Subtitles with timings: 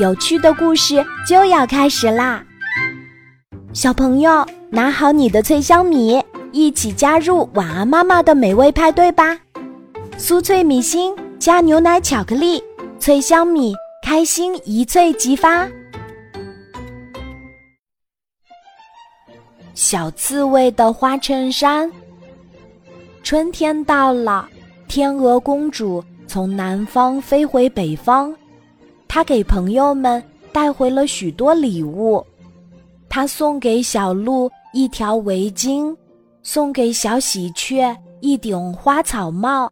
[0.00, 2.44] 有趣的故事就要开始啦！
[3.72, 6.20] 小朋友，拿好你的脆香米，
[6.50, 9.38] 一起加入晚安妈妈的美味派对吧！
[10.18, 12.60] 酥脆米心加牛奶巧克力，
[12.98, 13.72] 脆香米，
[14.04, 15.68] 开心一脆即发。
[19.74, 21.90] 小刺猬的花衬衫。
[23.22, 24.48] 春天到了，
[24.88, 28.34] 天鹅公主从南方飞回北方。
[29.14, 32.20] 他给朋友们带回了许多礼物，
[33.08, 35.96] 他送给小鹿一条围巾，
[36.42, 39.70] 送给小喜鹊一顶花草帽，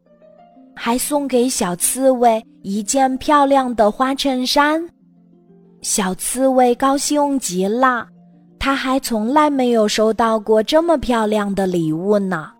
[0.76, 4.80] 还送给小刺猬一件漂亮的花衬衫。
[5.80, 8.06] 小刺猬高兴极了，
[8.60, 12.52] 他还从来没有收到过这么漂亮的礼物呢。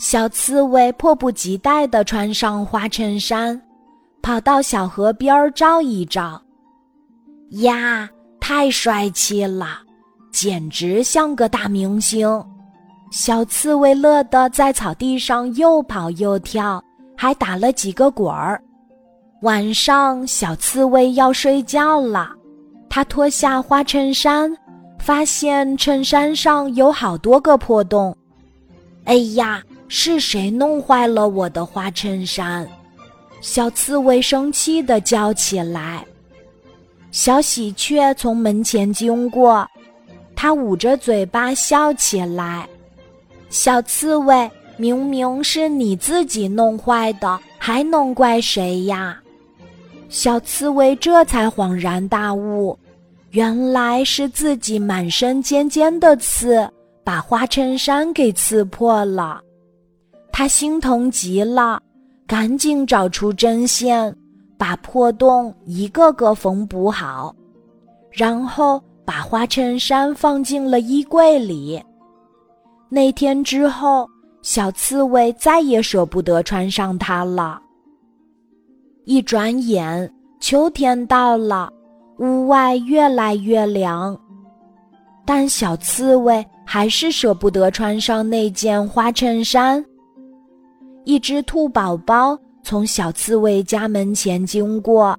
[0.00, 3.62] 小刺猬迫不及待地穿上花衬衫。
[4.22, 6.40] 跑到小河边照一照，
[7.62, 8.08] 呀，
[8.40, 9.80] 太帅气了，
[10.30, 12.42] 简直像个大明星！
[13.10, 16.82] 小刺猬乐得在草地上又跑又跳，
[17.16, 18.62] 还打了几个滚儿。
[19.42, 22.30] 晚上，小刺猬要睡觉了，
[22.88, 24.56] 它脱下花衬衫，
[25.00, 28.16] 发现衬衫上有好多个破洞。
[29.04, 32.66] 哎呀，是谁弄坏了我的花衬衫？
[33.42, 36.04] 小刺猬生气地叫起来。
[37.10, 39.68] 小喜鹊从门前经过，
[40.36, 42.66] 它捂着嘴巴笑起来。
[43.50, 49.20] 小刺猬，明明是你自己弄坏的，还能怪谁呀？
[50.08, 52.78] 小刺猬这才恍然大悟，
[53.30, 56.66] 原来是自己满身尖尖的刺，
[57.02, 59.40] 把花衬衫给刺破了。
[60.30, 61.82] 它心疼极了。
[62.32, 64.16] 赶紧找出针线，
[64.56, 67.36] 把破洞一个个缝补好，
[68.10, 71.78] 然后把花衬衫放进了衣柜里。
[72.88, 74.08] 那天之后，
[74.40, 77.60] 小刺猬再也舍不得穿上它了。
[79.04, 81.70] 一转眼，秋天到了，
[82.18, 84.18] 屋外越来越凉，
[85.26, 89.84] 但小刺猬还是舍不得穿上那件花衬衫。
[91.04, 95.18] 一只兔宝宝从小刺猬家门前经过，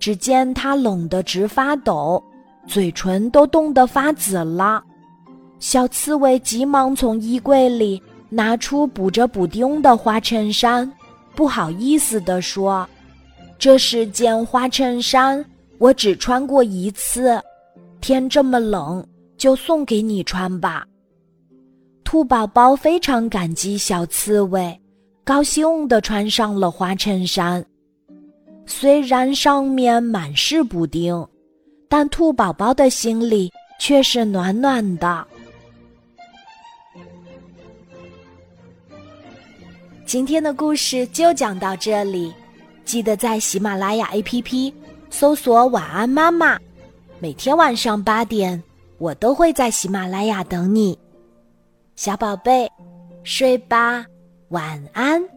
[0.00, 2.22] 只见它冷得直发抖，
[2.66, 4.82] 嘴唇都冻得发紫了。
[5.60, 10.90] 小刺猬急忙从衣柜里拿出补着补丁的花衬衫，
[11.36, 12.86] 不好意思地说
[13.58, 15.42] ：“这是件花衬衫，
[15.78, 17.40] 我只穿过一次，
[18.00, 19.06] 天这么冷，
[19.38, 20.84] 就送给你穿吧。”
[22.02, 24.78] 兔宝宝非常感激小刺猬。
[25.26, 27.66] 高兴地穿上了花衬衫，
[28.64, 31.26] 虽然上面满是补丁，
[31.88, 35.26] 但兔宝宝的心里却是暖暖的。
[40.04, 42.32] 今天的故事就讲到这里，
[42.84, 44.72] 记得在喜马拉雅 APP
[45.10, 46.56] 搜索“晚安妈妈”，
[47.18, 48.62] 每天晚上八点，
[48.98, 50.96] 我都会在喜马拉雅等你，
[51.96, 52.70] 小宝贝，
[53.24, 54.06] 睡吧。
[54.48, 55.35] 晚安。